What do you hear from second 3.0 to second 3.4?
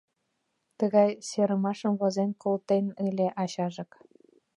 ыле